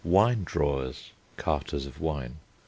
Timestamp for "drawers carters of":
0.45-2.01